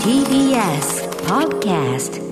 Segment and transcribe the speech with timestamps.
[0.00, 2.25] TBS Podcast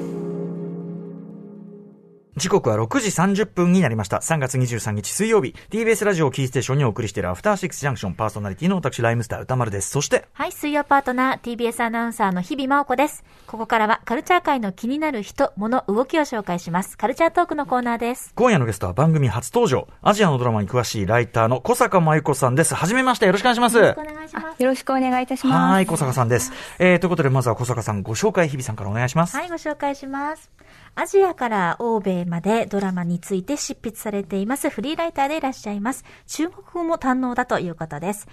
[2.37, 4.17] 時刻は6時30分になりました。
[4.17, 9.91] 3月23日水曜日、TBS ラジオをキーステーションにお送りしているアフターシックスジャンクションパーソナリティの私、ライムスター歌丸です。
[9.91, 13.23] そして、はい、水曜パートナー、TBS アナウンサーの日々真央子です。
[13.47, 16.99] ここからはカルチャー界の気になる人、物、動きを紹介します。
[16.99, 18.33] カルチャートークのコーナーです。
[18.35, 22.75] 今夜のゲストは番組初登場、アジアのドラマに詳しいライターの小坂真由子さんです。
[22.75, 23.77] はじめまして、よろしくお願いします。
[23.77, 24.63] よろしくお願いします。
[24.63, 25.73] よろしくお願いいたします。
[25.73, 26.51] はい、小坂さんです。
[26.81, 29.37] えー、ということで、まずは小坂さん、ご紹介、日々さんからお願いします。
[29.37, 30.51] はい、ご紹介します。
[30.97, 36.05] アジアから欧米までドラマについて執筆されていますフリーライターでいらっしゃいます。
[36.29, 38.29] 中国語も堪能だということです。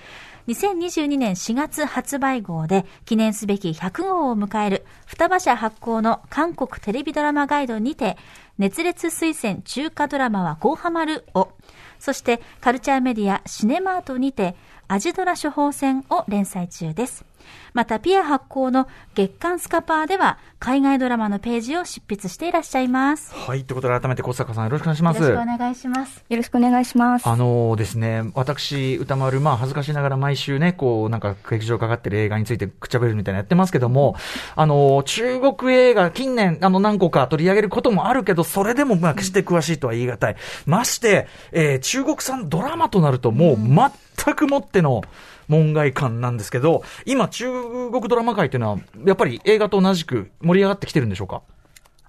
[0.48, 8.16] 2022年4月発売号で記念すべき100号を迎える双葉社発行の韓国テレビドラマガイドにて
[8.60, 11.50] 熱烈推薦中華ドラマはこうハマるを
[11.98, 14.56] そしてカルチャーメディアシネマートにて
[14.88, 17.26] アジドラ処方箋を連載中です。
[17.74, 23.34] また、ピア発行の月刊スカパーでは、海外ドラマのページを執筆していらっしゃいます。
[23.34, 25.22] はい、ということで、改めて小坂さん、よろしくお願いします。
[25.22, 26.26] よろしくお願いします。
[26.30, 27.28] よろしくお願いします。
[27.28, 34.16] あのですね、私、歌丸、まあ、恥ずかしながら毎週ね、こう、なんか、劇場かかってる映画についてくちゃべるみたいなやってますけども、
[34.56, 40.36] あの、中国映画、近年、あの、何個か取り上げることもあるけど、それでも、まあ、決して詳しいとは言い難い。
[40.66, 43.92] まして、えー中国産ドラマとなると、もう、全
[44.36, 45.04] くもっての、
[45.48, 47.52] 門外観なんですけど、今、中
[47.92, 51.42] 国ドラマ界っていうのは、やっぱり映画と同じく盛り上がってきてるんでしょうか？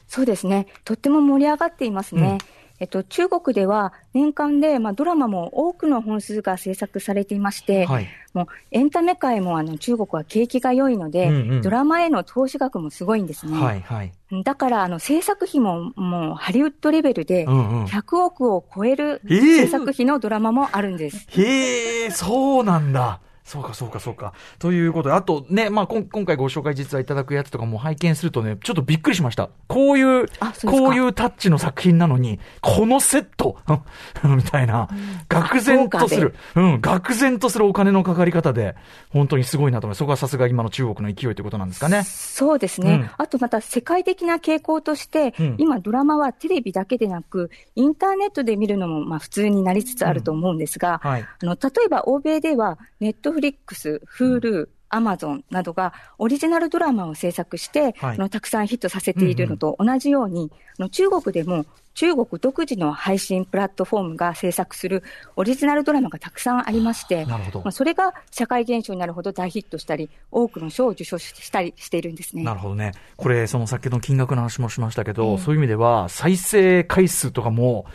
[0.07, 0.67] そうですね。
[0.85, 2.39] とっても盛り上がっていますね。
[2.83, 8.09] えっと、中国では年間で、まあ、ドラマも多くの本数が制作されていまして、はい。
[8.35, 13.57] もうエンタメ界もあの中国は景気が良いので、うんうんドラマへの投資額もすごいんですね。
[13.57, 14.13] はい、はい。
[14.43, 17.85] だからあの制作費ももうハリウッドレベルでうんうん。
[17.85, 21.29] 100億を超えるええ制作費のドラマもあるんです。
[21.41, 23.21] へえ、そうなんだ。
[23.53, 24.33] そうか、そうか、そうか。
[24.59, 29.51] ということで、あとね、まあ、こん今回ご紹介実はいただくやつとかも拝見するとね、ちょっとびっくりしました。
[29.69, 30.29] こういう、う
[30.65, 33.59] こういうタッチの作品なのに、このセット
[34.25, 34.89] みたいな、
[35.29, 38.75] 愕然とする、うん、愕然とするお金のかかり方で、
[39.11, 39.99] 本当にすごいなと思います。
[39.99, 42.05] そこはさすが今の中国の勢いということなんですかね。
[42.05, 51.23] そうですね、うんあとまた世界的な傾向として、うん今、ドラマはテレビだけでなく、インターネットで見るのもまあ普通になりつつあると思うんですが、はい。
[51.23, 61.65] あの例えば欧米では、ネットフリックス、Hulu、アマゾンなどがオリジナルドラマを制作して、はいあのたくさんヒットさせているのと同じように、あの中国でも
[61.95, 65.03] 中国独自の配信プラットフォームが制作する
[65.37, 72.43] オリジナルドラマがたくさんありまして、なるほどまあ、それが社会現象になるほど大ヒットしたり、多くの賞を受賞したりしているんですね。
[72.45, 72.93] なるほどね。
[73.17, 77.87] これ、その先ほどの金額の話もしましたけど、そういう意味では、再生回数とかも、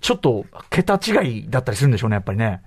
[0.00, 2.62] ちょっと桁違いだったりするんでしょうね、やっぱりね。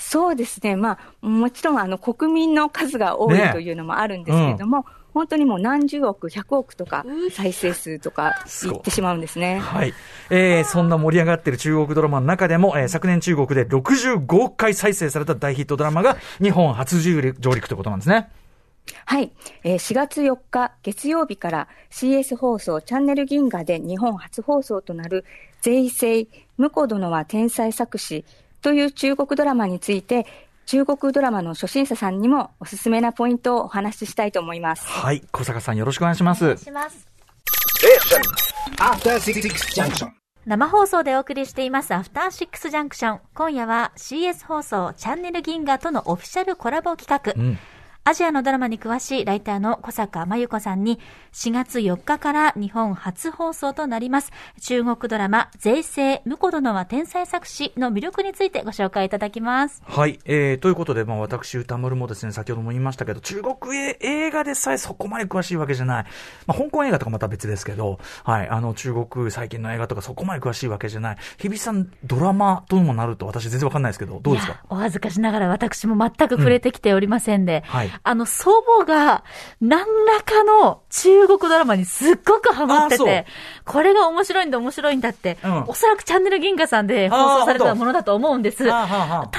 [0.00, 0.76] そうですね。
[0.76, 8.30] まあ、もちろん、あの、国民の数が多いねというのもあるんですけれども、本当にもう何十億、100億とか、再生数とか
[8.64, 9.58] いってしまうんですね。
[9.58, 9.92] はい。
[10.30, 18.30] えー、そんな盛り上がっている中国ドラマの中でも、えー、昨年中国で65億回再生された大ヒットドラマが日本初上陸上陸ということなんですね。
[19.04, 19.32] はい。
[19.64, 25.24] えー4月4日月曜日から CS 放送チャンネル銀河で日本初放送となる
[25.60, 28.24] 税制、婿殿は天才作詞
[28.62, 30.26] という中国ドラマについて、
[30.66, 34.86] 中国ドラマの初心者さんにもおすすめなポイントをお話ししたいと思います。
[34.86, 35.22] はい。
[35.32, 36.56] 小坂さんよろしくお願いします。
[36.58, 37.08] します。
[38.78, 39.42] After Six
[39.74, 40.10] Junction.
[40.46, 43.20] 生放送でお送りしていますアフターシックスジャンクション。
[43.34, 47.32] 今夜は CS 放送チャンネル銀河とのオフィシャルコラボ企画。
[47.36, 47.58] うん。
[48.02, 50.98] アジアのドラマに詳しいライターの小坂真由子さんに
[51.32, 59.82] 4月4日から日本初放送となります中国ドラマ税制婿殿は天才作詞の魅力についてご紹介いただきます。
[59.84, 60.18] はい。
[60.24, 66.04] えー、ということで、まあ私、歌丸もですね、先ほども言いましたけど、中国映映画でさえそこまで詳しいわけじゃない。
[66.46, 68.48] まあ香港映画とかまた別ですけど、はい。
[68.48, 71.16] あの、中国最近の映画とかそこまで詳しいわけじゃない。
[71.38, 74.64] 日比さん、ドラマともなると私全然わかんないですけど、どうですか？
[74.70, 79.24] お恥ずかしながら私も全く触れてきておりませんで、はいあの、祖母が
[79.60, 83.26] 何らかの中国ドラマにすっごくハマってて、
[83.64, 88.64] これが面白いんだ面白いんだって、うんおそらくチャンネル銀河さんで放送されたものだと思うんです。
[88.66, 88.86] た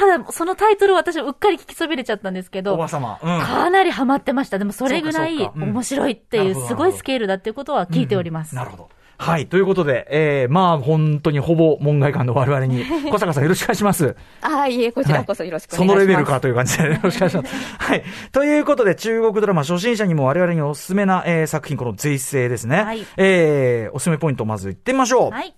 [0.07, 2.75] だ、そのタイトルを私はうっかり聞きそびれちゃったんですけおど。
[2.75, 2.87] うん。
[2.87, 4.59] かなりハマってました。
[4.59, 8.55] でもそれぐらい面白いっていう、すごいスケールだっていうことは聞いております。
[8.55, 8.89] なるほど。
[9.21, 9.45] はい。
[9.45, 14.15] ということで、えー、まあ、本当にほぼ門外漢の我々に、 小坂さんよろしくお願いします。
[14.41, 15.93] ああ、いえ、こちらこそよろしくお願いします。
[15.93, 17.55] そのレベルかという感じで、よろしくお願いします。
[17.77, 18.03] はい。
[18.31, 22.81] ということで、中国ドラマ初心者にも我々におすすめな、えー、作品、この税制ですね。
[22.81, 25.29] はいえー、おすすめポイントをまず言ってみましょう。
[25.29, 25.53] はい。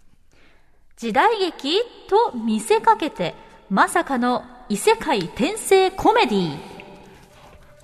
[0.98, 1.80] 時代劇
[2.10, 3.34] と見せかけて、
[3.70, 6.58] まさかの異世界転生コメディ。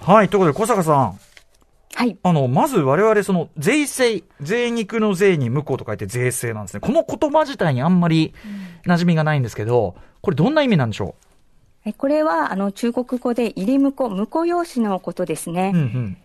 [0.02, 0.28] はい。
[0.28, 1.20] ということで、小坂さん。
[2.00, 2.18] はい。
[2.24, 6.80] あの、まず我々その、税制、税肉の税に向こうと書いて税制なんですね。
[6.80, 8.34] この言葉自体にあんまり
[8.86, 11.16] 馴染みがないんですけど、これどんな意味なんでしょ
[11.84, 15.74] えこれは、あの、中国語で入り婿、婿養子のことですね。
[15.75, 16.18] ううんうん。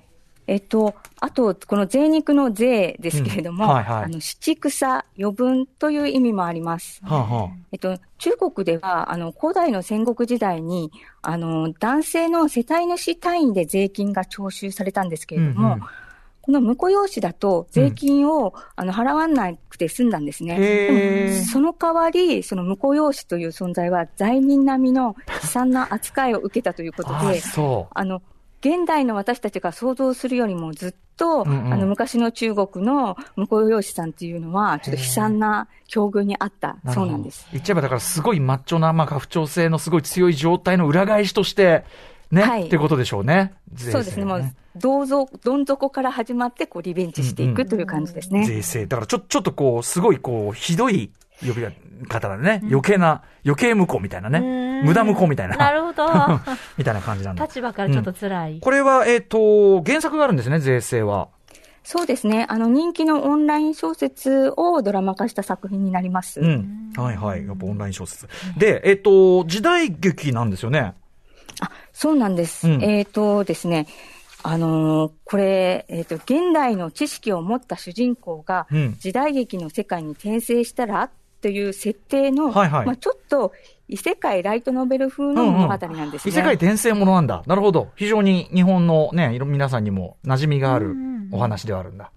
[0.46, 4.04] えっと、あと、この税肉の税ですけれども、うんはいはい。
[4.04, 7.00] あの、七草、余分という意味もあります。
[7.02, 10.92] はあはえっと、中国では、あの、古代の戦国時代に、
[11.22, 15.80] あの、男性の世帯主単位で税金が徴収されたんですけれども、うんうん。
[16.42, 21.42] この婿養子だと税金を、あの払わなくて済んだんですね。
[21.50, 28.20] その代わり、その婿養子という存在は罪人並みの悲惨な扱いを受けたということああで、そあの、
[28.64, 36.92] 現代の私たちが想像するよりもずっと、うんうんあの、昔の中国の婿養子さんっていうのは、ちょっと悲惨な境遇にあったう。
[36.92, 37.46] そうなんです。
[37.52, 41.84] 言っちゃえばだからすごいマッチョな、まあ、家父長制のすごい強い状態の裏返しとして、
[42.30, 43.52] ね、はいってことでしょうね。
[43.74, 44.24] 税制そうですね。
[44.24, 48.46] もう、どうぞ、どん底から始まって、こう、リベンジしていくという感じですね。
[48.46, 48.86] 税制。
[48.86, 51.62] だからちょ、ちょっとこう、すごいこう、ひどい呼び
[52.08, 52.60] 方だね。
[52.64, 54.40] 余計な、余計無効みたいなね。
[54.84, 55.56] 無駄無効みたいな。
[55.56, 56.06] なるほど。
[56.76, 57.44] みたいな感じなんだ。
[57.44, 58.60] 立場からちょっと辛い。
[58.60, 61.28] これは、えっ、と、原作があるんですね、税制は。
[61.82, 62.46] そうですね。
[62.48, 66.40] あの、人気のオンライン小説をドラマ化した作品になります。
[66.40, 66.92] うん。
[66.96, 67.46] はいはい。
[67.46, 68.26] やっぱオンライン小説。
[68.56, 70.94] で、えっ、と、時代劇なんですよね。
[71.60, 72.68] あ、そうなんです。
[72.68, 73.86] うんえっ、とですね、
[74.42, 81.10] あのーこれ、えっ、と、現代の知識を持った主人公がうん、時代劇の世界に転生したら
[81.44, 83.52] という設定の、はいはいまあちょっと
[83.94, 86.32] 異世界ライトノベル風の物語なんですね。
[86.32, 87.44] 異世界転生ものなんだ。
[87.46, 87.92] なるほど。
[87.94, 90.96] 非常に日本のね、いろ皆さんにも馴染みがある
[91.30, 92.10] お話ではあるんだ。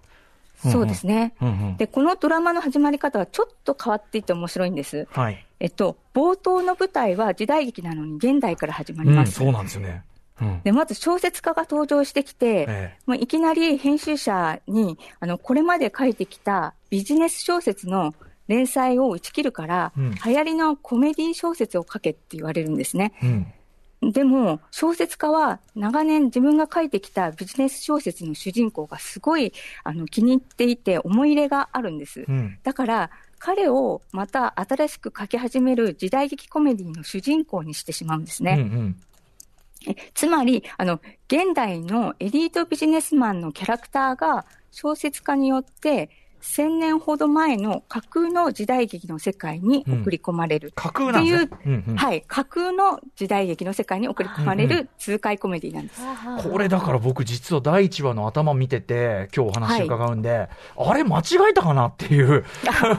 [0.56, 1.34] そうですね。
[1.40, 1.76] うんうん。
[1.76, 5.06] で、このドラマの始まり方はちょっと変わっていて面白いんです。
[5.12, 5.46] はい。
[5.60, 9.34] えっと、冒頭の舞台は時代劇なのに現代から始まうん、ります。
[9.34, 10.02] そうなんですよね。
[10.40, 10.60] うん。
[10.64, 18.12] で、まず小説家が登場してきて、えもういきなり編集者に、あの、これまで書いてきたビジネス小説の
[18.48, 23.12] 連載を打ち切るから、うん流行りのコメディ小説を書けって言われるんですね。
[23.22, 23.26] え
[24.02, 24.12] うん。
[24.12, 29.52] でも、小説家は長年自分が書いてきたビジネス小説の主人公がすごい、
[29.84, 32.24] あの、気に入っていて思い入れがあるんです。
[32.28, 32.58] うん。
[32.62, 38.56] だから、彼をまた新しく書き始める時代劇コメディの主人公にしてしまうんですね。
[38.58, 38.96] うんうん。
[39.86, 50.72] えつまり、あの、現代のエリートビジネスマンのキャラクターが小説家によって、1000年ほど前の架空の時代劇の世界に送り込まれる。
[50.74, 51.44] 架空なんですね。
[51.44, 52.22] ってうんうんはい。
[52.26, 56.02] 架空の時代劇の世界に送り込まれうんうる痛快コメディなんです。
[56.48, 62.44] これだから僕実は第1話の頭見てて、今日お話伺うんで、あれ間違えたかなっていう、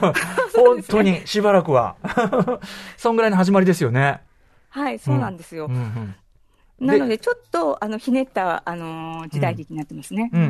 [0.54, 1.96] 本当にしばらくは。
[2.96, 4.20] そんぐらいの始まりですよね。
[4.68, 5.66] はい、そうなんですよ。
[5.66, 6.14] うんうん。
[6.80, 10.30] なので、ちょっと、あの、ひねった、あのー時代劇になってますね。
[10.32, 10.44] うんう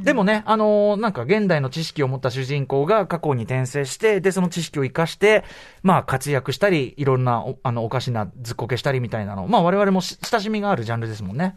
[0.00, 0.02] ん。
[0.02, 5.44] でもね、あのーなんか現代の知識を持った主人公が過去に転生して、で、その知識を活かして、
[5.82, 9.46] まあ活躍したり、いろんなお、あの、おかしなずっこけしたりみたいなの。
[9.46, 11.56] まあ我々もし親しみがあるジャンルですもんね。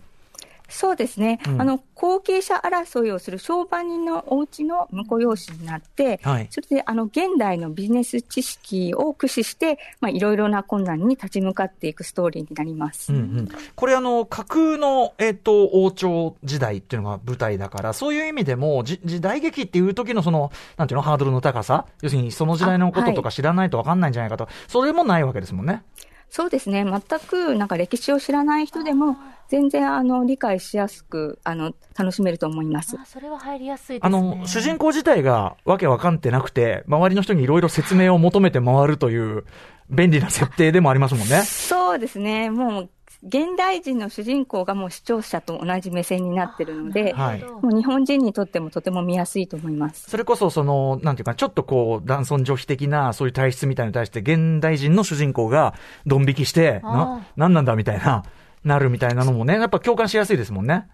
[0.72, 1.40] そうですね。
[1.48, 13.14] うんあの、後継者争いをする商売人のお家の婿養子になって、はいそれで、あの、現代のビジネス知識を駆使して、まあ、いろいろな困難に立ち向かっていくストーリーになります。
[13.14, 21.86] うんうん、これあの、架空の、えっ、と、王朝時代っていうのが舞台だから、そういう意味でも、じ時代劇っていう時のその、なんていうの、ハードルの高さ？
[22.02, 25.84] 要するにその時代のこととか知らないとわかんないんじゃないかと、それもないわけですもんね。
[26.32, 26.86] そうですね。
[26.86, 29.18] 全く、なんか歴史を知らない人でも、
[29.50, 32.96] 全然、あの、理解しやすく、あの、楽しめると思います。
[32.98, 34.18] あそれは入りやすいですね。
[34.18, 39.44] あの、主人公自体がわけわかんてなくて、周りの人にいろいろ説明を求めて回るという、
[39.90, 41.42] 便利な設定でもありますもんね。
[41.42, 42.50] そうですね。
[42.50, 42.90] もう、
[43.24, 50.10] 現代人の主人公がもう視聴者と同じ目線になってるので、はいもう日本人にとってもとても見やすいと思います。
[50.10, 55.76] それこそ、その、なんていうか、ちょっとこう、男尊女卑的な、そういう体質みたいに対して、現代人の主人公が、
[56.08, 58.24] ドン引きして、あな、なんなんだみたいな、
[58.64, 60.88] なるみたいなのもね、やっぱ共感しやすいですもんね。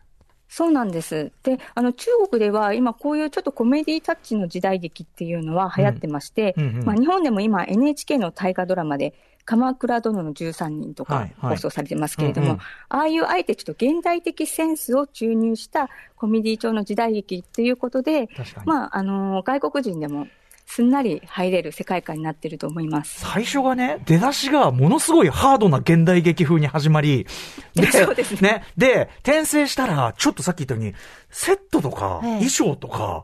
[0.49, 1.31] そうなんです。
[1.43, 9.13] で、あの、中国では今こういうちょっとコメディタッチの時代劇っていうのは流行ってまして、うんうんうんまあ日本でも今 NHK の大河ドラマで、
[9.47, 18.29] 鎌倉殿の13人とか放送されてますけれども、ああいうあえてちょっと現代的センスを注入したコメディ調の時代劇っていうことで。
[18.65, 20.27] まあ、あの、外国人でも
[20.65, 23.21] すんなり入れる世界観になってると思います。
[23.21, 27.25] 最初がね、出だしがものすごいハードな現代劇風に始まり、
[27.73, 30.93] で、そうですねで、転生したら、ちょっとさっき言ったように、
[31.29, 33.23] セットとか、ええ衣装とか、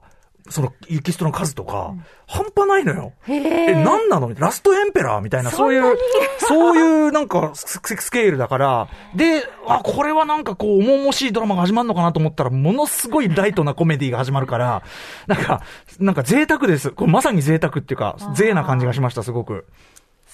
[0.50, 1.94] そのエキストラの数とか、
[2.28, 3.14] 半端ないのよ。
[3.24, 3.84] へえ、え。
[3.84, 4.34] なんなの？
[4.34, 5.98] ラストエンペラーみたいな、そういう、
[6.40, 14.84] そういうなんかススケールだから、で、あ、これはなんかこう、重々しいドラマが始まるのかなと思ったら、ものすごいライトなコメディが始まるから、
[15.28, 15.62] なんか、
[16.00, 16.92] なんか贅沢です。
[16.92, 19.66] これまさに贅沢っていうか、贅な感じがしました、すごく。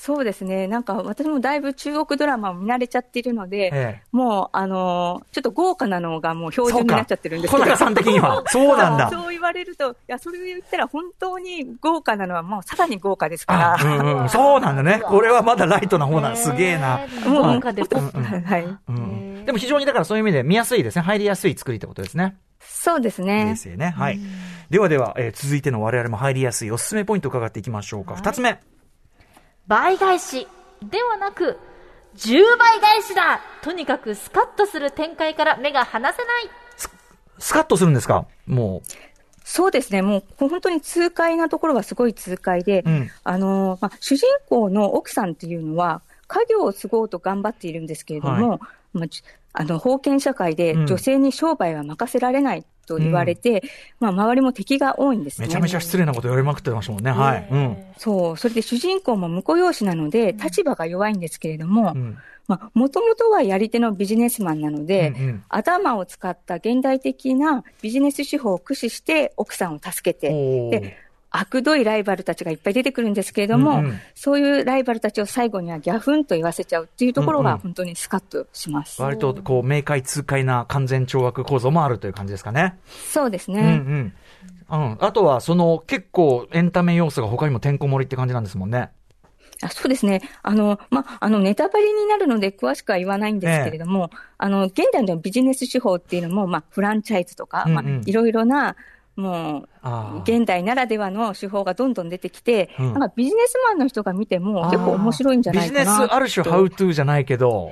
[0.01, 0.65] そうですね。
[0.67, 7.63] なんか私もだいぶ中国ドラマを見慣れちゃっているので、ええもう、あのーちょっと豪華なのがもう標準になっちゃってるんですけど。
[7.65, 8.41] 小高さん的には。
[8.47, 9.09] そうなんだ。
[9.09, 13.97] そう言われると、いや、それを言ったら本当に豪華なのはもうさらに豪華ですかあ、ら。
[13.97, 15.01] うんうん、 そうなんだね。
[15.03, 17.01] これはまだライトな方なんすげえな。
[17.27, 17.59] もう。
[17.59, 18.77] はい。
[18.87, 21.01] うん、でも非常にだからそういう意味で見やすいですね。
[21.01, 22.37] 入りやすい作りってことですね。
[22.61, 23.55] そうですね冷。
[23.57, 23.93] 静ね。
[23.97, 24.19] はい。
[24.69, 28.15] ではでは、えー続いての我々も入りやすいおすすめポイントを伺っていきましょうか。
[28.15, 28.61] 二つ目。
[29.69, 30.47] 倍返し
[30.83, 31.57] ではなく、
[32.17, 36.49] 10倍返しだとにかくスカッとする展開から目が離せない。
[37.37, 38.25] スカッとするんですか？
[38.47, 38.81] も
[39.45, 40.01] そうですね。
[40.01, 42.89] もう本当に痛快なところはすごい痛快で、う。
[42.89, 43.11] うん。
[43.23, 48.59] あのーまあ、主人公の奥さんっていうのは、家業を継ごうと頑張っているんですけれども、
[48.93, 49.23] まあ、じ
[49.53, 53.63] あの、封建社会でうん女性に商売は任せられないと言われて、
[53.99, 55.47] まあ、周りも敵が多いんですね。
[55.47, 57.11] めちゃめちゃ失礼なこと言われまくってましたもんね。
[57.11, 57.47] はい。
[57.51, 57.77] うん。
[57.97, 58.37] そう。
[58.37, 62.17] それで主人公も婿養子なので、立場が弱いんですけれども、うん。
[62.47, 70.29] まあ、もともとはやり手のビジネスマンなので、うんうん頭を使った現代的なビジネス手法を駆使して奥さんを助けて、
[70.69, 70.97] で
[71.31, 79.01] 悪どいライバルたちがいっぱい出てくるんですけれども、うんうんそういうライバルたちを最後にはギャフンと言わせちゃうっていうところうんうんが本当にスカッとします。
[79.01, 82.77] 割とこう、明快痛快な完全懲悪構造もあるという感じですかね。
[83.11, 83.61] そうですね。
[83.61, 84.13] うんうん。
[84.71, 84.97] うん。
[84.99, 88.89] あとは、その、結構エンタメ要素が他にもてんこ盛りって感じなんですもんね。
[89.61, 90.21] あそうですね。
[90.41, 98.75] あの、ま、あの、ネタバレになるので詳しくは言わないんですけれども、あの、現代のビジネス手法っていうのも、ま、フランチャイズとか、うんうんま、いろいろな、
[99.19, 99.69] もう。
[100.23, 107.71] 現代ならではの手法がどんどん出てきて、うんなんかビジネスマンの人が見ても結構面白いんじゃないかなビジネスある種、ハウトゥーじゃないけど、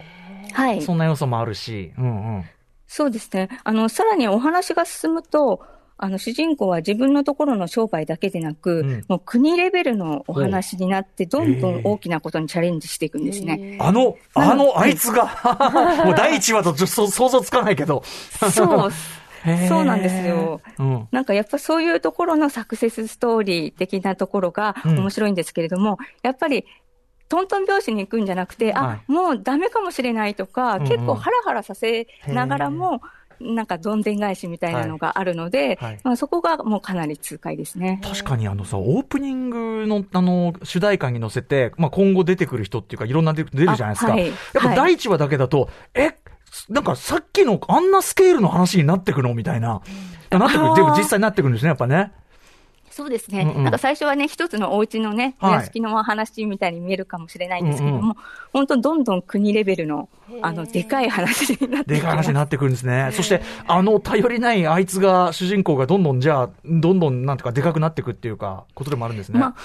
[0.54, 0.82] はい。
[0.82, 2.46] そんな要素もあるし、うんうん。
[2.88, 3.50] そうですね。
[3.64, 5.62] あの、さらにお話が進むと、
[6.00, 13.78] あの、主人公は自分のところの商売だけでなく、うんもう国レベルのお話になって、どんどん大きなことにチャレンジしていくんですね。
[13.80, 15.26] あの、あの、あいつが、
[16.06, 18.04] もう第一話と想像つかないけど。
[18.52, 18.92] そう、
[19.68, 20.62] そうなんですよ。
[20.78, 21.08] うん。
[21.12, 24.98] なんかやっぱそういうところのサクセスストーリー的なところがうん。
[25.00, 26.66] 面白いんですけれども、やっぱり、
[27.30, 30.88] トントン拍子に行くんじゃなくて、はあ、もうダメかもしれないとか、うんうん。
[30.88, 33.02] 結構ハラハラさせながらも、
[33.40, 35.78] なんかどんでん返しみたいなのがあるので、はい。
[35.78, 36.00] はい。
[36.04, 38.02] まあ、そこがもうかなり痛快ですね。
[38.04, 44.18] 確かにあのさ、オープニングのあの、主題歌に乗せて、まあ今後出てくる人っていうかいろんな出出るじゃないですか。
[44.18, 46.16] やっぱ第一話だけだと、え、
[46.70, 49.82] なんかさっきのあんなスケールの話になってくのみたいな。
[50.30, 50.76] なってくる。
[50.76, 52.12] でも実際になってくるんですね、やっぱね。
[52.98, 53.42] そうですね。
[53.42, 58.14] うんうんなんか最初はね、一つのお家のね、は屋敷のお話みたいに見えるかもしれないんですけども、うんう
[58.54, 60.10] 本当どんどん国レベルの、
[60.42, 63.12] あの、でかい話になってでかい話になってくるんですね。
[63.14, 69.40] そして、あの頼りないあいつが、主人公がどんどんじゃあ、どんどんなんていうかでかくなっていくっていうか、ことでもあるんですね。
[69.40, 69.56] まあ、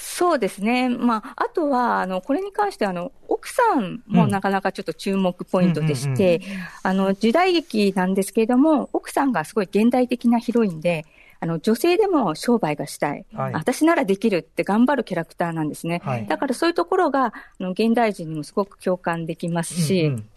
[0.00, 0.88] そうですね。
[0.88, 6.40] まあ、あとは、あの、これに関して、あの、奥さんもなかなかちょっと注目ポイントでして、
[6.84, 11.04] あの、時代劇なんですけれども、奥さんがすごい現代的なヒロインで、
[11.40, 13.26] あの、女性でも商売がしたい。
[13.34, 16.00] はい私ならできるって頑張るキャラクターなんですね。
[16.04, 20.30] はいだからそういうところが、あの、現代人にもすごく共感できますし、うんうん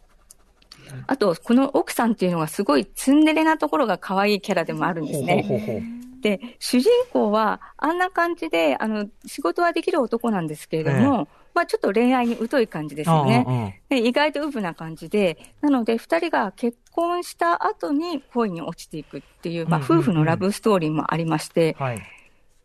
[1.08, 5.46] あと、この奥さんっていうのがすごいツンデレなところが可愛いキャラでもあるんですね。
[5.48, 13.82] ほうほうほうで、主人公はあんな感じで、あの、仕事はできる男なんですけれども、まあちょっと恋愛に疎い感じですよね。
[13.90, 22.02] 意外とウブな感じで、なので二人が結婚した後に恋に落ちていくっていう、まあ夫婦のラブストーリーもありまして、はい。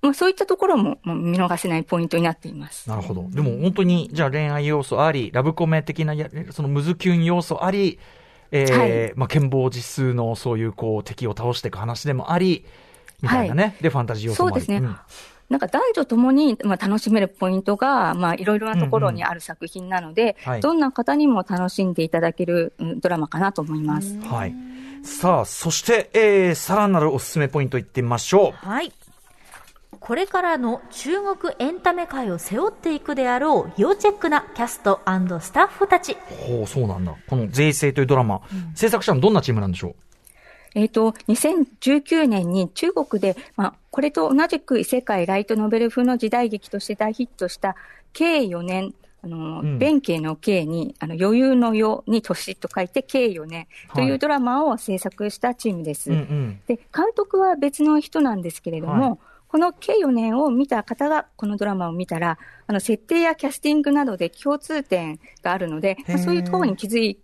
[0.02, 2.88] まあそういったところももう見逃せないポイントになっています。
[2.88, 3.26] なるほど。
[3.30, 7.98] でも本当に、じゃあ恋愛要素あり、ラブコメ的なや、そのムズキュン要素あり、
[8.52, 12.64] えーはいまあ、剣謀実数のそういうこう敵を倒していく話でもあり、
[13.22, 13.76] みたいなね。
[13.80, 14.50] で、ファンタジー要素も。
[14.50, 14.96] そうですねん
[15.48, 24.18] なんか男女ともに、まあ、楽しめるポイントが、まあ、いろいろなところにある作品なので、はいどんな方にも楽しんでいただけるうんドラマかなと思います。
[24.22, 24.54] はい。
[25.04, 28.66] さあ、そして、えー、さらなるおすすめポイントいってみましょう。
[28.66, 28.92] はい。
[30.00, 36.16] これからの中国エンタメ界を背負っていくであろう要チェックなキャストスタッフたち。
[36.28, 37.14] ほう、そうなんだ。
[37.28, 38.40] この税制というドラマ、
[38.74, 39.94] 制作者はどんなチームなんでしょ
[40.76, 47.76] えっ、と、2019年に中国で、まあ、これと同じく異世界ライトノベル風の時代劇として大ヒットした、
[48.12, 56.10] 計4年、あの、うん弁慶の慶に、あの、余裕の余に年と書いて、慶4年とはいいうドラマを制作したチームです。
[56.10, 56.60] うんうん。
[56.66, 59.18] で、監督は別の人なんですけれども、はい
[59.48, 67.20] この計4年を見た方がこのドラマを見たら、あの、設定やキャスティングなどで共通点があるので、まあそういうところに気づいて、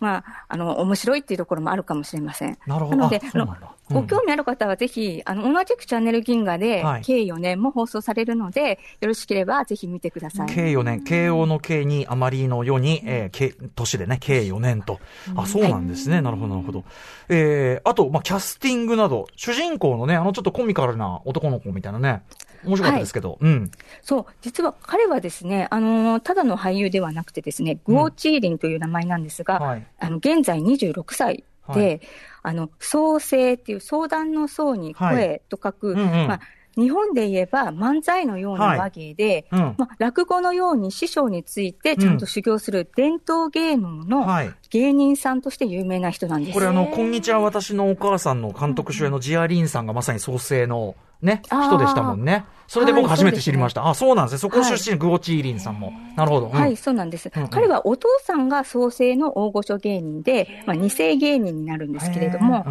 [0.00, 2.58] まあ、あの、面白いっていうところもあるかもしれません。
[2.66, 2.96] なるほど。
[2.96, 3.74] なのであそうなんだ。
[3.90, 10.48] ご興味ある方はぜひ、あの、同じくチャンネル銀河ではい、計4年も放送されるので、よろしければぜひ見てください。
[10.48, 15.00] 慶4年、慶応の慶にあまりの世に、えー、慶年でね、慶4年と。
[15.36, 16.20] あ、そうなんですね。
[16.20, 16.84] なるほど、なるほど。
[17.28, 22.22] えー、あと、まあ、キャスティングなど、主人公のね、あのちょっとコミカルな男の子みたいなね、
[22.64, 23.70] 面白かったですけど、うん。
[24.02, 29.86] そう、実は彼はですね、あの、ただの俳優ではなくてですね、グオ・チーリンという名前なんですが、はい。
[29.98, 32.00] あの、現在26歳で、はい。
[32.42, 36.26] あの、創生っていう相談の層に声と書く、うんうん。
[36.26, 36.40] まあ、
[36.78, 39.74] 日本で言えば漫才のような話芸で、うん。
[39.76, 44.54] まあ、落語のように師匠についてちゃんと修行する伝統芸能のはい。
[44.70, 46.54] 芸人さんとして有名な人なんです。
[46.54, 52.44] これあの、こんにちは、私のお母さんの監督主演のジアリンさんがまさに創生のね、人でしたもんね。
[52.68, 53.88] それで僕はい初めて知りました。
[53.88, 54.38] あ、そうなんですね。
[54.38, 55.92] そこはい出身、グオチーリンさんも。
[56.16, 56.46] なるほど。
[56.46, 57.30] うんはい、そうなんです。
[57.50, 62.64] 彼はお父さんが創生の大御所芸人で、まあ、二世芸人になるんですけれども、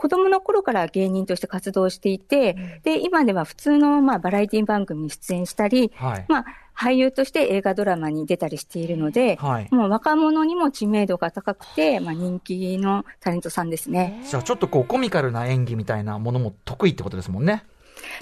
[0.00, 6.24] 子供の頃から芸人として活動していて、で、今では普通のまあバラエティ番組に出演したり、はい。
[6.26, 9.68] まあ、俳優として映画ドラマに出たりしているので、はい。
[9.70, 14.22] もう若者にも知名度が高くて、まあ、人気のタレントさんですね。
[14.26, 17.64] じゃあちょっとこうコミカルな演技みたいなものも得意ってことですもんね。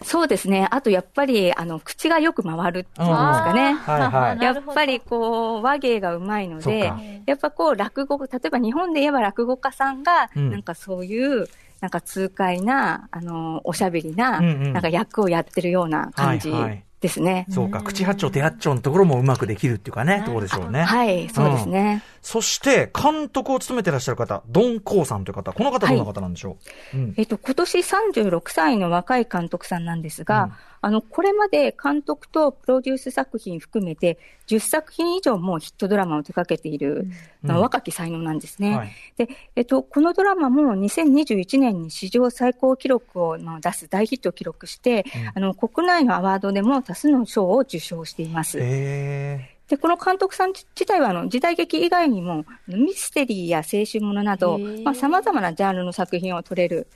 [0.03, 0.67] そうですね。
[0.71, 3.75] あと、やっぱり、あの、口がよく回るっていうんですかね。
[3.75, 6.93] はいはい やっぱり、こう、話芸がうまいので
[7.27, 11.49] やっぱこう、落語、例えば日本で言えば落語家さんが、うんなんかそういう、
[11.81, 14.73] なんか痛快な、あの、おしゃべりな、うんうん。
[14.73, 16.85] なんか役をやってるような感じはいはい。
[17.01, 17.47] ですね。
[17.49, 20.83] そうか、口八丁手八丁のところもうまくできるっていうかね、ところでしょうね。
[20.83, 22.03] はい、そうですね。
[22.23, 26.57] そして、監督を務めてらっしゃる方、ドン・コウさんという方、この方どんな方なんでしょ
[26.95, 27.15] う、うん。
[27.17, 37.09] えっと、今年36歳の若い監督さんなんですが、うんあの、これまで監督とプロデュース作品含めて、10作品以上もヒットドラマを手掛けている、
[37.45, 37.57] うん。
[37.57, 38.77] 若き才能なんですね。
[38.77, 38.93] はい。
[39.17, 45.05] で、えっと、このドラマも2021年に史上最高記録をまあ出す大ヒットを記録して、
[45.35, 48.59] あの、国内のアワードでも多数の賞を受賞しています。
[48.61, 56.87] えで、この監督さん自体は、あの、時代劇以外にも、ミステリーや青春ものなどまあ、様々なジャンルの作品を撮れる、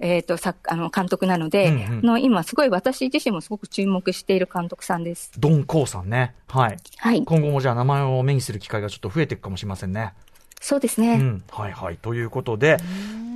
[0.00, 5.30] えっ、と、作、あの、監督なので、うんうんあの、今、すごい私自身もすごく注目している監督さんです。
[5.36, 6.34] ー、ドン・コウさんね。
[6.48, 6.76] はい。
[6.96, 7.22] はい。
[7.24, 10.14] 今後もじゃあ名前を目にする機会がちょっと増えていくかもしれませんね。
[10.60, 11.14] そうですね。
[11.14, 11.42] うん。
[11.50, 11.96] はいはい。
[11.96, 12.76] ということで、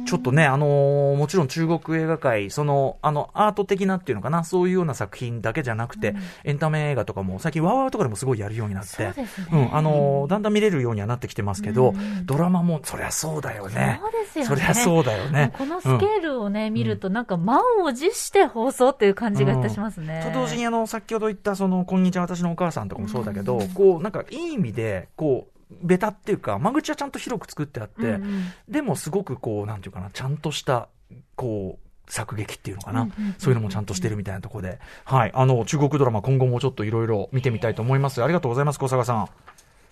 [0.07, 14.01] ちょっとね、あのーもちろん中国映画界、その、あの、アート的なっていうのかな、そういうような作品だけじゃなくて、エンタメ映画とかも、最近ワーワーとかでもすごいやるようになって、そうねうん、あのーだんだん見れるようにはなってきてますけど、うんドラマも、そりゃそうだよね。
[14.03, 14.49] そうですよね。
[14.49, 15.53] そりゃそうだよね。
[15.57, 20.31] このスケールをね、見ると、なんか満を持して放送っていう感じがいたしますね。
[20.33, 28.45] と同時にあの先ほど言ったその「こんにちは私のお母さん」とかもそうだけど、こうなんかいい意味でこうベタっていうか間口はちゃんと広く作ってあって、うんうん。
[28.69, 30.89] でもすごくこうなんていうかなちゃんとした
[31.37, 38.23] こう作劇っていうのかな、うんうんうんそういうのもちゃんとしてるみたいなところで、はい、あの中国ドラマ今後もちょっといろいろ見てみたいと思います。
[38.23, 39.29] ありがとうございます小坂さん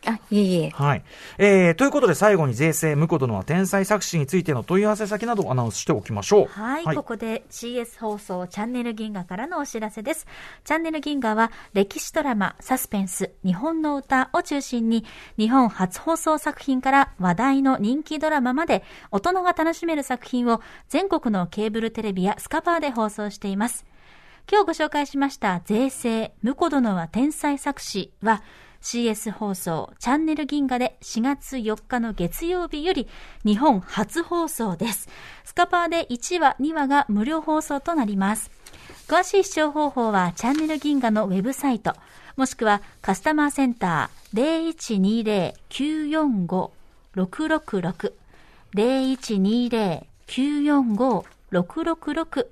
[0.06, 0.70] あ、いえいえ。
[0.70, 1.04] はい。
[1.38, 6.46] えー、ということで最後に税制、婿殿は天才作詞についての問い合わせ先などをアナウンスしておきましょう。
[6.46, 10.26] はい、ここで CS 放送チャンネル銀河からのお知らせです。
[10.64, 15.04] チャンネル銀河は歴史ドラマ、サスペンス、日本の歌を中心に
[15.38, 23.84] 日本初放送作品から話題の人気ドラマまで大人が楽しめる作品を全国のケーブルテレビやスカパーで放送しています。
[24.50, 28.42] 今日ご紹介しました税制、婿殿は天才作詞は
[28.82, 33.08] CS 放送チャンネル銀河で4月4日の月曜日より
[33.44, 35.08] 日本初放送です。
[35.44, 38.50] スカパーで1話、2話が無料放送となります。
[39.06, 41.94] 詳しい視聴方法はチャンネル銀河のウェブサイト、
[42.36, 45.52] もしくはカスタマーセンター
[47.14, 48.12] 0120-945-666
[48.74, 51.24] 0120-945-666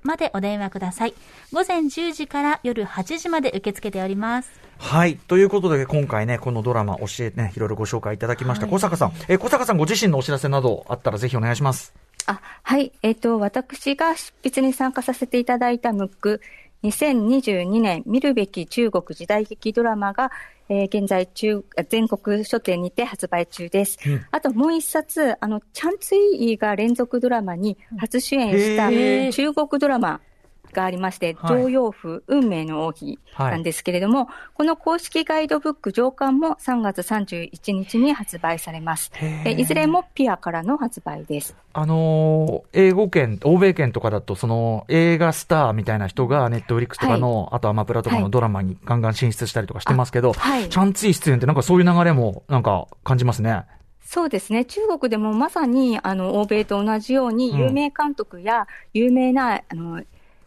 [0.03, 1.13] までお電話ください。
[1.51, 4.51] 午前10時から夜8時まで受け付けております。
[4.77, 5.17] はい。
[5.17, 8.65] ということで、今回ね、このドラマ教えてね、いろいろご紹介いただきました。
[8.65, 9.13] はい小坂さん。
[9.27, 11.93] えー小坂さんご自身のお知らせなどあったらぜひお願いします。
[12.25, 12.91] あ、はい。
[13.01, 16.41] えっ、と、私が執筆に参加させていただいたムック、
[16.83, 20.31] 2022年見るべき中国時代劇ドラマが、
[20.67, 23.99] えー現在中、全国書店にて発売中です。
[24.05, 28.89] うんあともう一冊、あの、チャンツイイが連続ドラマに初主演した
[29.31, 30.21] 中国ドラマ、
[30.71, 39.11] がありまして、はい常用譜運命の王妃なんですけれども、この公式ガイドブック上巻も3月31日に発売されます。
[39.45, 41.55] いずれもピアからの発売です。
[41.73, 53.63] あのー英語圏、欧米圏とかだと、その映画スターみたいな人がネットフリックスとかの、あとアマプラとかはいのドラマにガンガン進出したりとかしてますけど、はいチャンツィ出演ってなんかそういう流れもなんか感じますね。
[54.03, 54.65] そうですね。
[54.65, 60.03] 中国でもまさに、あの、欧米と同じように、うん有名監督や有名な、あの、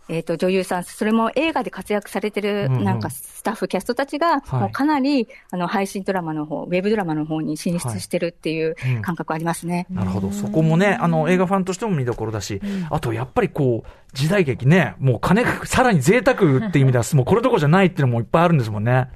[0.09, 9.87] えっ、と、女優さん、それも映画で活躍されてる、うんうんなんか、スタッフ、キャストたちが、はいもうかなり、あの、配信ドラマの方、ウェブドラマの方に進出してるっていううん感覚ありますね。
[9.91, 10.31] なるほど。
[10.31, 19.09] そこもね、あの、映画ファンとしても見どころだし、あと、やっぱりこう、時代劇ね、もう金が、さらに贅沢っていう意味では、 もうこれどころじゃないっていうのもいっぱいあるんですもんね。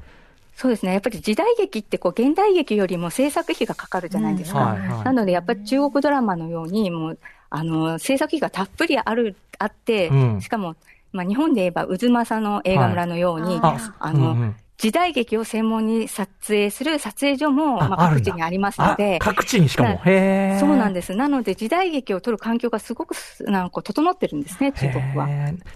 [0.57, 0.92] そうですね。
[0.92, 4.59] やっぱり時代劇って、こう、現代劇よりも制作費がかかるじゃないですか。
[4.59, 7.18] はいはいなので、やっぱり中国ドラマのように、もう、
[7.51, 10.41] あの、制作費がたっぷりある、あって、うん。
[10.41, 10.77] しかも、
[11.13, 13.81] まあ、日本で言えば、渦政の映画村のように、はい。
[13.99, 19.88] あの、うんうん時代劇を専門に撮影する撮影所も、まあ、各地にありますのであ、各地にしかも。
[19.88, 21.17] なへーそうなんです。
[21.17, 25.27] なので、時代劇を撮る環境がすごくす、なんか整ってるんですね、中国は。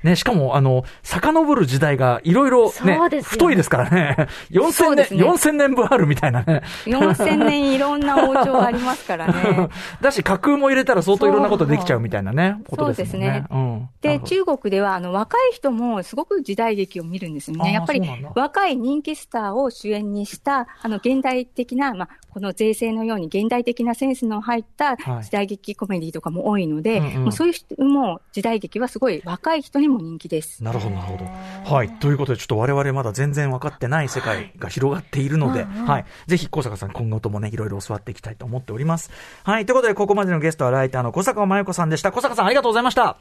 [0.05, 4.29] ね、しかも、あの、遡る時代がいろいろね太いですからね。
[4.53, 6.63] 4000年、ね4000年分あるみたいなね。
[6.85, 9.69] 4000年いろんな王朝がありますからね。
[10.01, 13.45] だし、架空も入れたら相当いろんなことできちゃうみたいなね、 ことですもんね。
[13.49, 17.73] そうですねで、中国では、あの、若い人もすごく時代劇を見るんですよね。
[17.73, 18.01] やっぱり
[18.35, 30.65] 若い人気スターを主演にした、あの、現代的な、まあ、この税制のように現代的なセンスの入ったはい時代劇コメディとかも多いので、うんうんもうそういう人も時代劇はすごい若い人にも人気です。
[30.65, 31.75] なるほど、なるほど。
[31.75, 31.91] はい。
[31.99, 36.05] ということで、ちょっと我々まだ全然分かってない世界が広がっているので、はい。
[36.27, 39.11] ぜひ、小坂さん、今後ともね、いろいろ教わっていきたいと思っております。
[39.45, 39.67] はい。
[39.67, 42.13] ということで、ここまでのゲストはライターの小坂真由子さんでした。
[42.13, 43.19] 小坂さん、ありがとうございました。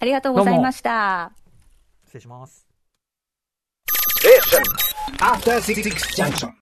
[0.00, 1.32] ありがとうございました。
[2.06, 2.66] 失礼します。
[5.20, 6.52] After Six Junction.